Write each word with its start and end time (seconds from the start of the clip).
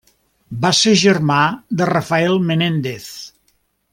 Va 0.63 0.71
ser 0.77 0.93
germà 1.01 1.43
de 1.81 1.87
Rafael 1.91 2.39
Menéndez. 2.49 3.09